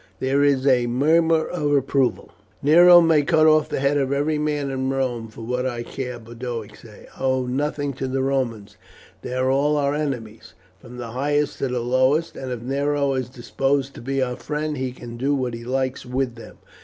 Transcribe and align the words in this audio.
There 0.19 0.39
was 0.39 0.65
a 0.65 0.87
murmur 0.87 1.45
of 1.45 1.71
approval. 1.73 2.31
"Nero 2.63 3.01
may 3.01 3.21
cut 3.21 3.45
off 3.45 3.69
the 3.69 3.79
head 3.79 3.99
of 3.99 4.11
every 4.11 4.39
man 4.39 4.71
in 4.71 4.89
Rome 4.89 5.27
for 5.27 5.41
what 5.41 5.67
I 5.67 5.83
care," 5.83 6.17
Boduoc 6.17 6.75
said. 6.75 7.05
"I 7.19 7.23
owe 7.23 7.45
nothing 7.45 7.93
to 7.93 8.07
the 8.07 8.23
Romans. 8.23 8.77
They 9.21 9.35
are 9.35 9.51
all 9.51 9.77
our 9.77 9.93
enemies, 9.93 10.55
from 10.79 10.97
the 10.97 11.11
highest 11.11 11.59
to 11.59 11.67
the 11.67 11.81
lowest; 11.81 12.35
and 12.35 12.51
if 12.51 12.63
Nero 12.63 13.13
is 13.13 13.29
disposed 13.29 13.93
to 13.93 14.01
be 14.01 14.23
our 14.23 14.35
friend 14.37 14.75
he 14.75 14.91
can 14.91 15.17
do 15.17 15.35
what 15.35 15.53
he 15.53 15.63
likes 15.63 16.03
with 16.03 16.33
them. 16.33 16.57